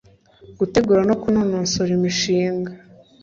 [0.59, 2.71] Gutegura no kunonosora imishinga;